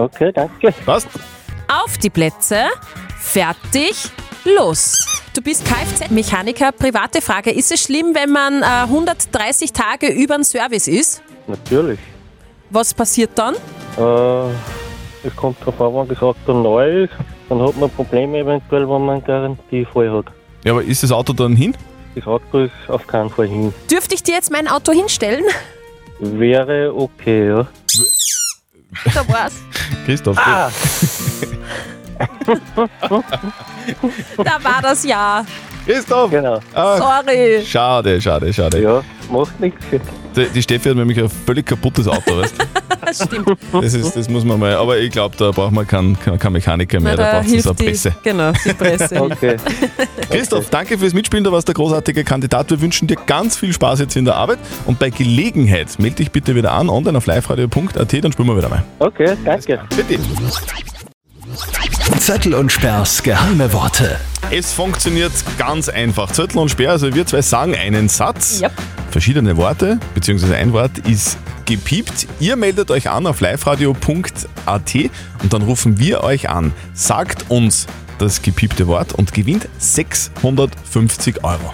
Okay, 0.01 0.31
danke. 0.31 0.73
Passt? 0.85 1.07
Auf 1.67 1.97
die 1.99 2.09
Plätze, 2.09 2.65
fertig, 3.19 4.09
los. 4.43 5.05
Du 5.33 5.41
bist 5.41 5.63
Kfz-Mechaniker. 5.65 6.71
Private 6.71 7.21
Frage, 7.21 7.51
ist 7.51 7.71
es 7.71 7.83
schlimm, 7.83 8.13
wenn 8.13 8.31
man 8.31 8.63
äh, 8.63 8.65
130 8.65 9.71
Tage 9.71 10.07
über 10.07 10.35
den 10.35 10.43
Service 10.43 10.87
ist? 10.87 11.21
Natürlich. 11.47 11.99
Was 12.71 12.93
passiert 12.93 13.31
dann? 13.35 13.55
Äh, 13.97 14.51
es 15.23 15.35
kommt 15.35 15.57
darauf 15.61 15.79
an, 15.79 15.93
wenn 15.95 16.15
das 16.15 16.23
Auto 16.23 16.53
neu 16.53 17.03
ist, 17.03 17.13
dann 17.47 17.61
hat 17.61 17.77
man 17.77 17.89
Probleme 17.91 18.39
eventuell, 18.39 18.89
wenn 18.89 19.05
man 19.05 19.23
Garantie 19.23 19.85
voll 19.85 20.09
hat. 20.09 20.25
Ja, 20.65 20.71
aber 20.71 20.83
ist 20.83 21.03
das 21.03 21.11
Auto 21.11 21.33
dann 21.33 21.55
hin? 21.55 21.77
Das 22.15 22.25
Auto 22.25 22.59
ist 22.59 22.73
auf 22.87 23.05
keinen 23.07 23.29
Fall 23.29 23.47
hin. 23.47 23.73
Dürfte 23.89 24.15
ich 24.15 24.23
dir 24.23 24.33
jetzt 24.33 24.51
mein 24.51 24.67
Auto 24.67 24.91
hinstellen? 24.91 25.45
Wäre 26.19 26.93
okay, 26.95 27.47
ja. 27.49 27.67
Da 29.13 29.27
war's. 29.27 29.53
Christoph. 30.05 30.37
Ah. 30.37 30.69
Da 34.37 34.63
war 34.63 34.81
das 34.81 35.03
Ja. 35.03 35.43
Christoph! 35.85 36.29
Genau. 36.29 36.59
Ah, 36.73 36.97
Sorry. 36.97 37.63
Schade, 37.65 38.21
schade, 38.21 38.53
schade. 38.53 38.81
Ja, 38.81 39.01
macht 39.31 39.59
nichts. 39.59 39.83
Die, 40.35 40.47
die 40.49 40.61
Steffi 40.61 40.89
hat 40.89 40.97
nämlich 40.97 41.19
ein 41.19 41.29
völlig 41.29 41.65
kaputtes 41.65 42.07
Auto, 42.07 42.37
weißt 42.37 42.55
du? 42.57 42.65
Das 43.03 43.23
stimmt. 43.23 43.57
Das, 43.73 43.93
ist, 43.95 44.15
das 44.15 44.29
muss 44.29 44.45
man 44.45 44.59
mal. 44.59 44.75
Aber 44.75 44.99
ich 44.99 45.11
glaube, 45.11 45.35
da 45.35 45.49
braucht 45.49 45.71
man 45.71 45.87
keinen 45.87 46.17
kein, 46.19 46.37
kein 46.37 46.53
Mechaniker 46.53 46.99
mehr, 46.99 47.17
da, 47.17 47.41
braucht 47.41 47.51
es 47.51 47.65
eine 47.65 47.75
die, 47.75 47.83
Presse. 47.85 48.15
Genau, 48.23 48.51
die 48.63 48.73
Presse. 48.73 49.21
Okay. 49.21 49.57
Christoph, 50.29 50.69
danke 50.69 50.99
fürs 50.99 51.11
Mitspielen, 51.13 51.43
du 51.43 51.51
warst 51.51 51.67
der 51.67 51.73
großartige 51.73 52.23
Kandidat. 52.23 52.69
Wir 52.69 52.79
wünschen 52.79 53.07
dir 53.07 53.17
ganz 53.25 53.57
viel 53.57 53.73
Spaß 53.73 54.01
jetzt 54.01 54.15
in 54.15 54.25
der 54.25 54.35
Arbeit 54.35 54.59
und 54.85 54.99
bei 54.99 55.09
Gelegenheit 55.09 55.97
melde 55.97 56.17
dich 56.17 56.31
bitte 56.31 56.55
wieder 56.55 56.73
an, 56.73 56.89
online 56.89 57.17
auf 57.17 57.25
liveradio.at, 57.25 58.23
dann 58.23 58.31
spielen 58.31 58.47
wir 58.47 58.57
wieder 58.57 58.69
mal. 58.69 58.83
Okay, 58.99 59.35
danke. 59.43 59.79
Bitte. 59.95 60.19
Zettel 62.19 62.53
und 62.53 62.71
Sperrs 62.71 63.23
geheime 63.23 63.73
Worte. 63.73 64.19
Es 64.51 64.73
funktioniert 64.73 65.31
ganz 65.57 65.89
einfach. 65.89 66.31
Zettel 66.31 66.59
und 66.59 66.69
Sperr, 66.69 66.91
also 66.91 67.13
wir 67.13 67.25
zwei 67.25 67.41
sagen 67.41 67.75
einen 67.75 68.09
Satz, 68.09 68.61
Yep. 68.61 68.71
Verschiedene 69.11 69.57
Worte, 69.57 69.99
beziehungsweise 70.15 70.55
ein 70.55 70.73
Wort 70.73 70.97
ist 70.99 71.37
gepiept. 71.65 72.27
Ihr 72.39 72.55
meldet 72.55 72.89
euch 72.91 73.09
an 73.09 73.27
auf 73.27 73.39
liveradio.at 73.41 74.95
und 75.43 75.53
dann 75.53 75.61
rufen 75.61 75.99
wir 75.99 76.23
euch 76.23 76.49
an. 76.49 76.73
Sagt 76.93 77.45
uns 77.49 77.87
das 78.17 78.41
gepiepte 78.41 78.87
Wort 78.87 79.13
und 79.13 79.33
gewinnt 79.33 79.67
650 79.79 81.43
Euro. 81.43 81.73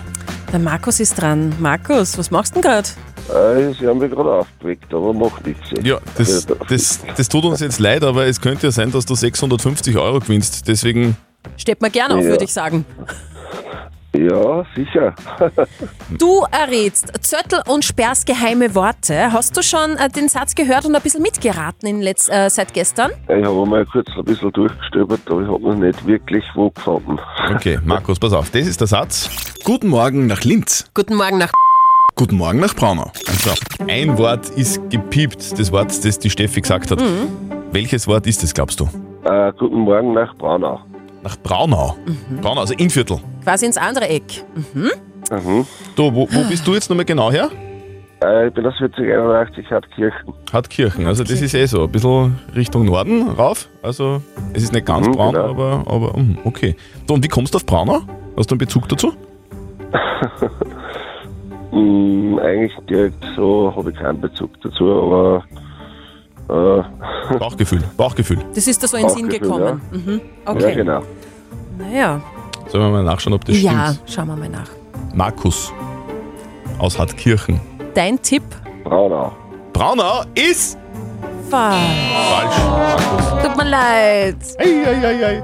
Der 0.52 0.60
Markus 0.60 1.00
ist 1.00 1.16
dran. 1.20 1.54
Markus, 1.60 2.18
was 2.18 2.32
machst 2.32 2.56
du 2.56 2.62
denn 2.62 2.72
gerade? 2.72 2.88
Äh, 3.30 3.74
Sie 3.78 3.86
haben 3.88 4.00
mich 4.00 4.10
gerade 4.12 4.32
aufgeweckt, 4.32 4.94
aber 4.94 5.14
macht 5.14 5.46
nichts. 5.46 5.68
Ja, 5.84 6.00
das, 6.18 6.46
das, 6.70 7.00
das 7.18 7.28
tut 7.30 7.44
uns 7.44 7.60
jetzt 7.60 7.80
leid, 7.80 8.04
aber 8.04 8.26
es 8.28 8.40
könnte 8.40 8.68
ja 8.68 8.72
sein, 8.72 8.92
dass 8.92 9.06
du 9.06 9.16
650 9.16 9.98
Euro 9.98 10.20
gewinnst. 10.20 10.68
Deswegen 10.68 11.18
Steht 11.58 11.82
mir 11.82 11.90
gerne 11.90 12.16
auf, 12.16 12.24
Ja. 12.24 12.30
würde 12.30 12.46
ich 12.46 12.54
sagen. 12.54 12.86
Ja, 14.18 14.66
sicher. 14.76 15.14
Du 16.18 16.46
errätst 16.52 17.12
Zöttl 17.22 17.62
und 17.68 17.86
Sperrs 17.86 18.26
geheime 18.26 18.74
Worte. 18.74 19.32
Hast 19.32 19.56
du 19.56 19.62
schon 19.62 19.98
äh, 19.98 20.10
den 20.10 20.30
Satz 20.30 20.56
gehört 20.56 20.86
und 20.86 20.96
ein 20.96 21.02
bisschen 21.02 21.22
mitgeraten 21.22 21.88
in 21.88 22.02
letz 22.02 22.30
äh, 22.30 22.50
seit 22.50 22.74
gestern? 22.74 23.12
Ich 23.28 23.46
habe 23.46 23.66
mal 23.66 23.86
kurz 23.86 24.08
ein 24.18 24.24
bisschen 24.24 24.52
durchgestöbert, 24.54 25.22
aber 25.28 25.42
ich 25.42 25.48
habe 25.48 25.62
noch 25.62 25.76
nicht 25.76 26.08
wirklich 26.08 26.44
wo 26.56 26.70
gefunden. 26.70 27.20
Okay, 27.54 27.80
Markus, 27.84 28.20
pass 28.20 28.34
auf, 28.34 28.50
das 28.50 28.68
ist 28.68 28.80
der 28.80 28.88
Satz. 28.88 29.30
Guten 29.64 29.90
Morgen 29.90 30.28
nach 30.28 30.42
Linz. 30.42 30.90
Guten 30.94 31.16
Morgen 31.16 31.38
nach 31.38 31.52
Guten 32.16 32.38
Morgen 32.38 32.60
nach 32.60 32.74
Braunau. 32.74 33.12
Also, 33.28 33.52
ein 33.88 34.18
Wort 34.18 34.50
ist 34.52 34.90
gepiept, 34.90 35.60
das 35.60 35.72
Wort, 35.72 35.90
das 35.90 36.18
die 36.20 36.30
Steffi 36.30 36.62
gesagt 36.62 36.90
hat. 36.90 37.04
Welches 37.72 38.08
Wort 38.08 38.26
ist 38.26 38.44
es, 38.44 38.54
glaubst 38.54 38.80
du? 38.80 38.90
Äh, 39.24 39.54
guten 39.58 39.82
Morgen 39.82 40.14
nach 40.14 40.34
Braunau. 40.36 40.80
Nach 41.28 41.36
Braunau. 41.44 41.94
Braunau, 42.42 42.62
also 42.62 42.74
Innviertel. 42.76 43.20
Quasi 43.44 43.66
ins 43.66 43.76
andere 43.76 44.08
Eck. 44.08 44.46
Mhm. 44.74 44.92
Mhm. 45.30 45.66
Du, 45.98 46.04
wo, 46.16 46.26
wo 46.32 46.44
bist 46.48 46.66
du 46.66 46.74
jetzt 46.74 46.90
nochmal 46.90 47.04
genau 47.04 47.30
her? 47.30 47.50
Äh, 48.24 48.48
ich 48.48 48.54
bin 48.54 48.66
aus 48.66 48.76
4081 48.78 49.70
Hartkirchen. 49.70 50.34
Hartkirchen, 50.54 51.06
also 51.06 51.26
das 51.26 51.42
ist 51.42 51.54
eh 51.54 51.66
so, 51.66 51.84
ein 51.84 51.92
bisschen 51.92 52.40
Richtung 52.56 52.86
Norden 52.86 53.28
rauf. 53.32 53.68
Also 53.84 54.22
es 54.54 54.64
ist 54.64 54.72
nicht 54.72 54.86
ganz 54.86 55.06
Mhm, 55.06 55.12
braun, 55.12 55.34
genau. 55.34 55.50
aber, 55.50 55.84
aber 55.86 56.18
mhm, 56.18 56.38
okay. 56.46 56.78
So, 57.10 57.16
und 57.16 57.24
wie 57.26 57.28
kommst 57.28 57.54
du 57.54 57.58
auf 57.58 57.66
Braunau? 57.66 58.00
Hast 58.38 58.50
du 58.50 58.54
einen 58.54 58.60
Bezug 58.60 58.88
dazu? 58.88 59.12
Hm, 61.72 62.40
eigentlich 62.42 62.72
direkt 62.90 63.22
so 63.36 63.74
habe 63.76 63.92
ich 63.92 63.98
keinen 63.98 64.22
Bezug 64.22 64.52
dazu, 64.62 64.86
aber 64.86 65.44
äh, 66.50 67.38
Bauchgefühl, 67.38 67.84
Bauchgefühl. 67.98 68.40
Das 68.56 68.68
ist 68.68 68.82
da 68.82 68.88
so 68.88 68.98
in 68.98 69.04
den 69.08 69.10
Sinn 69.16 69.30
gekommen. 69.30 69.82
Mhm. 69.92 70.22
ja 70.46 70.52
Okay. 70.52 70.76
genau. 70.76 71.02
Naja. 71.78 72.22
Sollen 72.70 72.84
wir 72.86 72.90
mal 72.90 73.04
nachschauen, 73.04 73.34
ob 73.34 73.46
das 73.46 73.62
Ja, 73.62 73.94
stimmt? 73.94 74.10
schauen 74.10 74.28
wir 74.28 74.36
mal 74.36 74.50
nach. 74.50 74.70
Markus 75.14 75.72
aus 76.80 76.98
Hartkirchen. 77.00 77.60
Dein 77.94 78.22
Tipp? 78.22 78.44
Braunau. 78.84 79.32
Braunau 79.74 80.24
ist 80.36 80.78
Falsch. 81.50 81.78
falsch. 82.22 82.58
Markus. 82.68 83.44
Tut 83.44 83.58
mir 83.58 83.70
leid. 83.70 84.36
Ei, 84.60 84.86
ei, 84.86 85.06
ei, 85.06 85.26
ei. 85.26 85.44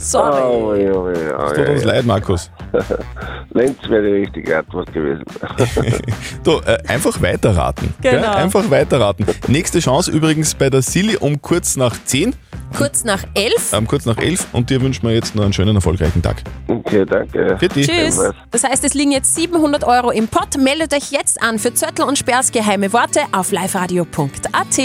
Sorry. 0.00 0.40
Oh, 0.42 0.74
ja, 0.74 1.20
ja, 1.20 1.46
Es 1.46 1.52
tut 1.52 1.68
uns 1.68 1.84
leid, 1.84 2.06
Markus. 2.06 2.50
Lenz 3.50 3.76
wäre 3.88 4.02
die 4.02 4.12
richtige 4.22 4.58
Antwort 4.58 4.92
gewesen. 4.92 5.24
Du, 6.42 6.58
äh, 6.60 6.78
einfach 6.88 7.20
weiterraten. 7.20 7.92
Genau. 8.00 8.20
Gell? 8.20 8.24
Einfach 8.24 8.70
weiterraten. 8.70 9.26
Nächste 9.48 9.78
Chance 9.80 10.10
übrigens 10.10 10.54
bei 10.54 10.70
der 10.70 10.80
Silly 10.80 11.16
um 11.16 11.42
kurz 11.42 11.76
nach 11.76 11.94
10, 12.02 12.34
Kurz 12.76 13.04
nach 13.04 13.24
elf. 13.34 13.72
ähm, 13.72 13.86
kurz 13.86 14.06
nach 14.06 14.16
11 14.16 14.46
und 14.52 14.70
dir 14.70 14.80
wünschen 14.80 15.06
wir 15.06 15.12
jetzt 15.14 15.34
noch 15.34 15.42
einen 15.42 15.52
schönen, 15.52 15.74
erfolgreichen 15.74 16.22
Tag. 16.22 16.36
Okay, 16.68 17.04
danke. 17.04 17.56
Für 17.58 17.68
dich. 17.68 17.88
Tschüss. 17.88 18.18
Das 18.50 18.64
heißt, 18.64 18.84
es 18.84 18.94
liegen 18.94 19.10
jetzt 19.10 19.34
700 19.34 19.84
Euro 19.84 20.10
im 20.12 20.28
Pott. 20.28 20.56
Meldet 20.56 20.94
euch 20.94 21.10
jetzt 21.10 21.42
an 21.42 21.58
für 21.58 21.74
Zöttl 21.74 22.02
und 22.02 22.16
Sperrs 22.16 22.52
geheime 22.52 22.92
Worte 22.92 23.20
auf 23.32 23.50
liveradio.at. 23.50 24.78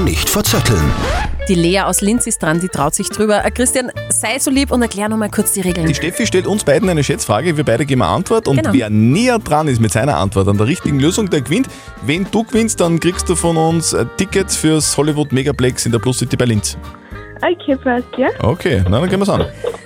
Nicht 0.00 0.28
verzetteln. 0.28 0.92
Die 1.46 1.54
Lea 1.54 1.80
aus 1.82 2.00
Linz 2.00 2.26
ist 2.26 2.42
dran, 2.42 2.58
die 2.60 2.68
traut 2.68 2.94
sich 2.94 3.10
drüber. 3.10 3.44
Äh, 3.44 3.50
Christian, 3.50 3.92
sei 4.08 4.38
so 4.38 4.50
lieb 4.50 4.70
und 4.70 4.80
erklär 4.80 5.10
nochmal 5.10 5.28
kurz 5.28 5.52
die 5.52 5.60
Regeln. 5.60 5.86
Die 5.86 5.94
Steffi 5.94 6.26
stellt 6.26 6.46
uns 6.46 6.64
beiden 6.64 6.88
eine 6.88 7.04
Schätzfrage, 7.04 7.54
wir 7.58 7.64
beide 7.64 7.84
geben 7.84 8.00
eine 8.00 8.12
Antwort 8.12 8.48
und 8.48 8.56
Genau. 8.56 8.72
wer 8.72 8.88
näher 8.88 9.38
dran 9.38 9.68
ist 9.68 9.78
mit 9.78 9.92
seiner 9.92 10.16
Antwort 10.16 10.48
an 10.48 10.56
der 10.56 10.66
richtigen 10.66 10.98
Lösung, 10.98 11.28
der 11.28 11.42
gewinnt. 11.42 11.68
Wenn 12.00 12.26
du 12.30 12.44
gewinnst, 12.44 12.80
dann 12.80 12.98
kriegst 12.98 13.28
du 13.28 13.36
von 13.36 13.58
uns 13.58 13.92
äh, 13.92 14.06
Tickets 14.16 14.56
fürs 14.56 14.96
Hollywood 14.96 15.32
Megaplex 15.32 15.84
in 15.84 15.92
der 15.92 15.98
Plus 15.98 16.18
City 16.18 16.34
bei 16.34 16.46
Linz. 16.46 16.78
Okay, 17.42 17.76
passt, 17.76 18.06
ja. 18.16 18.28
Okay, 18.40 18.82
na, 18.88 19.00
dann 19.00 19.10
gehen 19.10 19.20
wir's 19.20 19.28
an. 19.28 19.44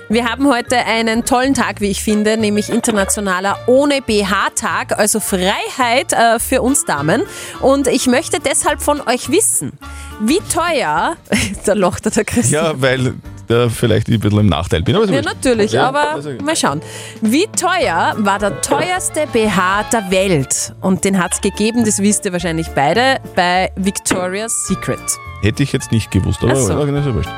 Wir 0.09 0.27
haben 0.27 0.49
heute 0.49 0.77
einen 0.77 1.25
tollen 1.25 1.55
Tag, 1.55 1.81
wie 1.81 1.89
ich 1.91 2.03
finde, 2.05 2.37
nämlich 2.37 2.71
internationaler 2.71 3.59
ohne 3.67 4.01
BH-Tag, 4.01 4.97
also 4.99 5.19
Freiheit 5.19 6.13
äh, 6.13 6.39
für 6.39 6.63
uns 6.63 6.85
Damen. 6.85 7.25
Und 7.61 7.89
ich 7.89 8.07
möchte 8.07 8.39
deshalb 8.39 8.81
von 8.81 9.01
euch 9.01 9.31
wissen, 9.31 9.73
wie 10.21 10.39
teuer, 10.53 11.17
da 11.67 11.73
lacht 11.75 12.15
der 12.15 12.25
Christian. 12.25 12.65
Ja, 12.65 12.73
weil 12.81 13.15
da 13.47 13.69
vielleicht 13.69 14.09
ich 14.09 14.15
ein 14.17 14.21
bisschen 14.21 14.41
im 14.41 14.47
Nachteil 14.47 14.83
bin. 14.83 14.95
Aber 14.97 15.05
ist 15.05 15.11
Ja, 15.11 15.23
natürlich, 15.23 15.73
Ja, 15.73 15.89
aber 15.89 16.21
mal 16.45 16.55
schauen. 16.57 16.81
Wie 17.23 17.47
teuer 17.47 18.15
war 18.19 18.39
der 18.39 18.61
teuerste 18.61 19.27
BH 19.33 19.85
der 19.93 20.11
Welt? 20.11 20.75
Und 20.83 21.05
den 21.05 21.19
hat 21.19 21.33
es 21.33 21.41
gegeben, 21.41 21.85
das 21.85 21.99
wisst 22.01 22.27
ihr 22.27 22.33
wahrscheinlich 22.33 22.69
beide, 22.75 23.19
bei 23.35 23.71
Victoria's 23.77 24.67
Secret. 24.67 25.01
Hätte 25.41 25.63
ich 25.63 25.73
jetzt 25.73 25.93
nicht 25.93 26.11
gewusst, 26.11 26.43
aber 26.43 26.53
Ach 26.53 26.57
so. 26.57 26.73
ja, 26.73 26.99
ist 26.99 27.07
ja 27.07 27.15
wurscht. 27.15 27.31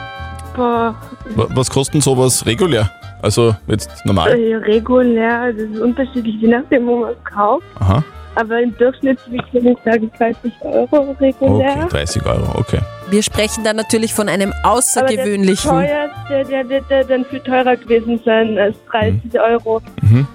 Boah, 0.56 0.94
Was 1.34 1.70
kostet 1.70 2.02
sowas 2.02 2.44
regulär? 2.44 2.90
Also 3.22 3.54
jetzt 3.66 3.90
normal? 4.04 4.30
äh, 4.36 4.56
regulär, 4.56 5.52
das 5.52 5.62
ist 5.70 5.78
unterschiedlich, 5.78 6.36
je 6.40 6.48
nachdem, 6.48 6.86
wo 6.86 7.00
man 7.00 7.10
es 7.12 7.24
kauft. 7.30 7.64
Aha, 7.78 8.02
Aber 8.36 8.60
im 8.60 8.76
Durchschnitt 8.78 9.18
würde 9.28 9.70
ich 9.72 9.78
sagen 9.84 10.10
30 10.16 10.52
Euro 10.62 11.16
regulär. 11.20 11.76
okay, 11.76 11.86
30 11.90 12.26
Euro, 12.26 12.58
okay. 12.58 12.78
Wir 13.10 13.22
sprechen 13.22 13.64
dann 13.64 13.76
natürlich 13.76 14.14
von 14.14 14.28
einem 14.28 14.52
Aber 14.62 14.74
außergewöhnlichen. 14.76 15.70
der 15.80 16.10
teuerste, 16.28 16.50
der 16.50 16.68
wird 16.68 16.84
ja 16.90 17.02
dann 17.04 17.24
viel 17.24 17.40
teurer 17.40 17.76
gewesen 17.76 18.20
sein 18.24 18.56
als 18.58 18.76
30 18.90 19.40
Euro. 19.40 19.82
Mhm. 20.02 20.26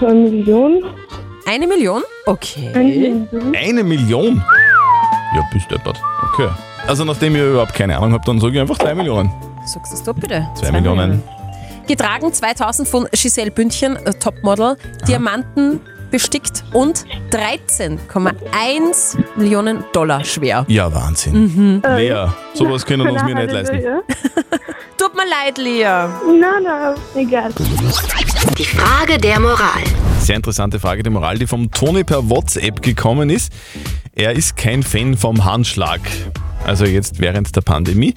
Eine 0.00 0.14
Million? 0.30 0.82
Eine 1.46 1.66
Million? 1.66 2.02
Okay. 2.26 2.70
Eine 2.74 2.84
Million. 2.84 3.56
Eine 3.56 3.84
Million? 3.84 4.44
Ja, 5.34 5.42
bist 5.52 5.70
deppert. 5.70 6.00
Okay. 6.32 6.48
Also 6.86 7.04
nachdem 7.04 7.36
ihr 7.36 7.50
überhaupt 7.50 7.74
keine 7.74 7.96
Ahnung 7.96 8.12
habt, 8.14 8.26
dann 8.26 8.40
sage 8.40 8.54
ich 8.54 8.60
einfach 8.60 8.78
2 8.78 8.94
Millionen. 8.94 9.30
Sagst 9.66 9.92
du 9.92 9.96
es 9.96 10.02
doch 10.02 10.14
bitte? 10.14 10.46
Zwei 10.54 10.72
Millionen. 10.72 11.22
Getragen 11.86 12.32
2000 12.32 12.88
von 12.88 13.08
Giselle 13.12 13.50
Bündchen, 13.50 13.96
äh, 13.96 14.12
Topmodel, 14.14 14.76
Diamanten 15.06 15.80
bestickt 16.10 16.64
und 16.72 17.04
13,1 17.30 19.18
Millionen 19.36 19.84
Dollar 19.92 20.24
schwer. 20.24 20.64
Ja, 20.68 20.92
Wahnsinn. 20.92 21.32
Mhm. 21.54 21.82
Lea, 21.96 22.26
sowas 22.54 22.84
können 22.84 23.04
wir 23.04 23.12
uns 23.12 23.22
mir 23.24 23.34
nicht 23.34 23.52
leisten. 23.52 23.78
Tut 24.98 25.14
mir 25.14 25.28
leid, 25.28 25.58
Lea. 25.58 25.84
Nein, 25.84 26.62
nein, 26.64 26.94
egal. 27.14 27.50
Die 28.56 28.64
Frage 28.64 29.18
der 29.18 29.38
Moral. 29.38 29.82
Sehr 30.20 30.36
interessante 30.36 30.80
Frage 30.80 31.02
der 31.02 31.12
Moral, 31.12 31.38
die 31.38 31.46
vom 31.46 31.70
Toni 31.70 32.04
per 32.04 32.28
WhatsApp 32.28 32.82
gekommen 32.82 33.30
ist. 33.30 33.52
Er 34.20 34.32
ist 34.32 34.56
kein 34.56 34.82
Fan 34.82 35.16
vom 35.16 35.44
Handschlag. 35.44 36.00
Also 36.66 36.84
jetzt 36.84 37.20
während 37.20 37.54
der 37.54 37.60
Pandemie. 37.60 38.14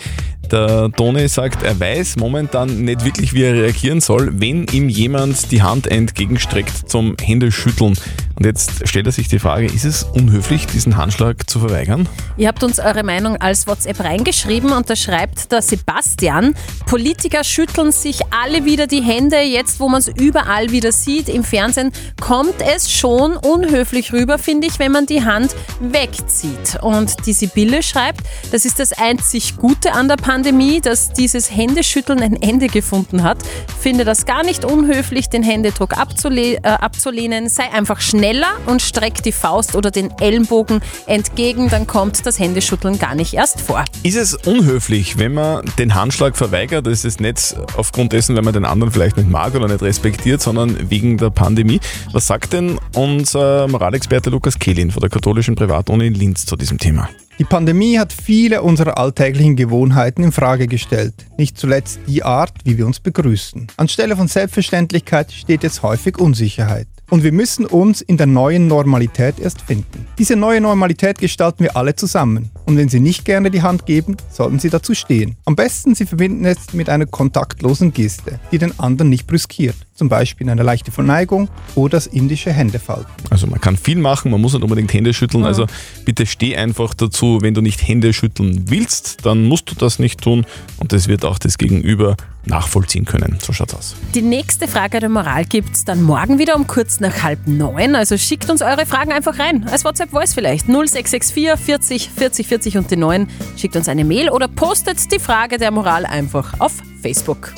Der 0.49 0.91
Toni 0.91 1.27
sagt, 1.27 1.61
er 1.61 1.79
weiß 1.79 2.17
momentan 2.17 2.83
nicht 2.83 3.05
wirklich, 3.05 3.35
wie 3.35 3.43
er 3.43 3.53
reagieren 3.53 4.01
soll, 4.01 4.31
wenn 4.41 4.65
ihm 4.65 4.89
jemand 4.89 5.51
die 5.51 5.61
Hand 5.61 5.85
entgegenstreckt 5.85 6.89
zum 6.89 7.15
Händeschütteln. 7.21 7.95
Und 8.35 8.45
jetzt 8.45 8.87
stellt 8.87 9.05
er 9.05 9.11
sich 9.11 9.27
die 9.27 9.37
Frage, 9.37 9.67
ist 9.67 9.85
es 9.85 10.03
unhöflich, 10.03 10.65
diesen 10.65 10.97
Handschlag 10.97 11.47
zu 11.47 11.59
verweigern? 11.59 12.09
Ihr 12.37 12.47
habt 12.47 12.63
uns 12.63 12.79
eure 12.79 13.03
Meinung 13.03 13.37
als 13.37 13.67
WhatsApp 13.67 13.99
reingeschrieben 13.99 14.73
und 14.73 14.89
da 14.89 14.95
schreibt 14.95 15.51
der 15.51 15.61
Sebastian, 15.61 16.55
Politiker 16.87 17.43
schütteln 17.43 17.91
sich 17.91 18.21
alle 18.31 18.65
wieder 18.65 18.87
die 18.87 19.03
Hände, 19.03 19.39
jetzt 19.41 19.79
wo 19.79 19.89
man 19.89 19.99
es 19.99 20.07
überall 20.07 20.71
wieder 20.71 20.91
sieht 20.91 21.29
im 21.29 21.43
Fernsehen, 21.43 21.91
kommt 22.19 22.55
es 22.75 22.91
schon 22.91 23.37
unhöflich 23.37 24.11
rüber, 24.11 24.39
finde 24.39 24.65
ich, 24.65 24.79
wenn 24.79 24.91
man 24.91 25.05
die 25.05 25.23
Hand 25.23 25.55
wegzieht. 25.93 26.77
Und 26.81 27.25
die 27.25 27.33
Sibylle 27.33 27.83
schreibt, 27.83 28.21
das 28.51 28.65
ist 28.65 28.79
das 28.79 28.93
einzig 28.93 29.57
Gute 29.57 29.93
an 29.93 30.07
der 30.07 30.17
Pandemie, 30.17 30.81
dass 30.81 31.13
dieses 31.13 31.51
Händeschütteln 31.55 32.21
ein 32.21 32.41
Ende 32.41 32.67
gefunden 32.67 33.23
hat. 33.23 33.37
Finde 33.79 34.05
das 34.05 34.25
gar 34.25 34.43
nicht 34.43 34.65
unhöflich, 34.65 35.29
den 35.29 35.43
Händedruck 35.43 35.97
abzule 35.97 36.55
äh, 36.55 36.61
abzulehnen. 36.61 37.49
Sei 37.49 37.71
einfach 37.71 38.01
schneller 38.01 38.51
und 38.65 38.81
streck 38.81 39.23
die 39.23 39.31
Faust 39.31 39.75
oder 39.75 39.91
den 39.91 40.11
Ellenbogen 40.19 40.81
entgegen, 41.05 41.69
dann 41.69 41.87
kommt 41.87 42.25
das 42.25 42.39
Händeschütteln 42.39 42.99
gar 42.99 43.15
nicht 43.15 43.33
erst 43.33 43.61
vor. 43.61 43.85
Ist 44.03 44.17
es 44.17 44.35
unhöflich, 44.35 45.17
wenn 45.17 45.33
man 45.33 45.63
den 45.77 45.95
Handschlag 45.95 46.37
verweigert? 46.37 46.87
Das 46.87 47.05
ist 47.05 47.19
nicht 47.21 47.55
aufgrund 47.75 48.13
dessen, 48.13 48.35
wenn 48.35 48.43
man 48.43 48.53
den 48.53 48.65
anderen 48.65 48.91
vielleicht 48.91 49.17
nicht 49.17 49.29
mag 49.29 49.55
oder 49.55 49.67
nicht 49.67 49.81
respektiert, 49.81 50.41
sondern 50.41 50.89
wegen 50.89 51.17
der 51.17 51.29
Pandemie. 51.29 51.79
Was 52.11 52.27
sagt 52.27 52.53
denn 52.53 52.79
unser 52.95 53.67
Moralexperte 53.67 54.29
Lukas 54.29 54.59
Kehlin 54.59 54.91
von 54.91 55.01
der 55.01 55.09
katholischen 55.09 55.55
Privatuni 55.81 56.07
in 56.07 56.13
Linz 56.13 56.45
zu 56.45 56.55
diesem 56.55 56.77
Thema? 56.77 57.09
Die 57.39 57.43
Pandemie 57.43 57.97
hat 57.97 58.13
viele 58.13 58.61
unserer 58.61 58.99
alltäglichen 58.99 59.55
Gewohnheiten 59.55 60.23
in 60.23 60.31
Frage 60.31 60.67
gestellt. 60.67 61.15
Nicht 61.37 61.57
zuletzt 61.57 61.99
die 62.05 62.21
Art, 62.21 62.53
wie 62.65 62.77
wir 62.77 62.85
uns 62.85 62.99
begrüßen. 62.99 63.67
Anstelle 63.77 64.15
von 64.15 64.27
Selbstverständlichkeit 64.27 65.31
steht 65.31 65.63
jetzt 65.63 65.81
häufig 65.81 66.19
Unsicherheit. 66.19 66.87
Und 67.11 67.23
wir 67.23 67.33
müssen 67.33 67.65
uns 67.65 67.99
in 67.99 68.15
der 68.15 68.25
neuen 68.25 68.67
Normalität 68.67 69.37
erst 69.37 69.63
finden. 69.63 70.07
Diese 70.17 70.37
neue 70.37 70.61
Normalität 70.61 71.19
gestalten 71.19 71.61
wir 71.61 71.75
alle 71.75 71.93
zusammen. 71.93 72.51
Und 72.65 72.77
wenn 72.77 72.87
Sie 72.87 73.01
nicht 73.01 73.25
gerne 73.25 73.51
die 73.51 73.61
Hand 73.61 73.85
geben, 73.85 74.15
sollten 74.31 74.59
Sie 74.59 74.69
dazu 74.69 74.95
stehen. 74.95 75.35
Am 75.43 75.57
besten 75.57 75.93
Sie 75.93 76.05
verbinden 76.05 76.45
es 76.45 76.71
mit 76.71 76.87
einer 76.87 77.05
kontaktlosen 77.05 77.91
Geste, 77.91 78.39
die 78.53 78.59
den 78.59 78.79
anderen 78.79 79.09
nicht 79.09 79.27
brüskiert. 79.27 79.75
Zum 79.93 80.07
Beispiel 80.07 80.49
eine 80.49 80.63
leichte 80.63 80.91
Verneigung 80.91 81.49
oder 81.75 81.97
das 81.97 82.07
indische 82.07 82.53
Händefalten. 82.53 83.11
Also 83.29 83.45
man 83.45 83.59
kann 83.59 83.75
viel 83.75 83.97
machen, 83.97 84.31
man 84.31 84.39
muss 84.39 84.53
nicht 84.53 84.63
unbedingt 84.63 84.93
Hände 84.93 85.13
schütteln. 85.13 85.43
Also 85.43 85.67
bitte 86.05 86.25
steh 86.25 86.55
einfach 86.55 86.93
dazu, 86.93 87.39
wenn 87.41 87.53
du 87.53 87.59
nicht 87.59 87.85
Hände 87.85 88.13
schütteln 88.13 88.69
willst, 88.69 89.25
dann 89.25 89.43
musst 89.43 89.69
du 89.69 89.75
das 89.75 89.99
nicht 89.99 90.21
tun 90.21 90.45
und 90.77 90.93
das 90.93 91.09
wird 91.09 91.25
auch 91.25 91.39
das 91.39 91.57
Gegenüber 91.57 92.15
nachvollziehen 92.45 93.05
können. 93.05 93.37
So 93.41 93.53
schaut's 93.53 93.73
aus. 93.73 93.95
Die 94.13 94.21
nächste 94.21 94.67
Frage 94.67 94.99
der 94.99 95.09
Moral 95.09 95.45
gibt's 95.45 95.85
dann 95.85 96.01
morgen 96.01 96.39
wieder 96.39 96.55
um 96.55 96.67
kurz 96.67 96.99
nach 96.99 97.23
halb 97.23 97.47
neun. 97.47 97.95
Also 97.95 98.17
schickt 98.17 98.49
uns 98.49 98.61
eure 98.61 98.85
Fragen 98.85 99.11
einfach 99.11 99.39
rein. 99.39 99.67
Als 99.69 99.85
WhatsApp-Voice 99.85 100.33
vielleicht. 100.33 100.67
0664 100.67 101.59
40 101.59 102.09
40 102.09 102.47
40 102.47 102.77
und 102.77 102.91
die 102.91 102.97
9. 102.97 103.27
Schickt 103.57 103.75
uns 103.75 103.87
eine 103.87 104.03
Mail 104.05 104.29
oder 104.29 104.47
postet 104.47 105.11
die 105.11 105.19
Frage 105.19 105.57
der 105.57 105.71
Moral 105.71 106.05
einfach 106.05 106.59
auf 106.59 106.73
Facebook. 107.01 107.53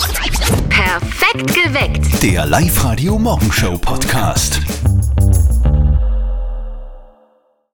Perfekt 0.69 1.53
geweckt. 1.53 2.23
Der 2.23 2.45
Live-Radio 2.45 3.17
Morgenshow 3.17 3.77
Podcast. 3.77 4.61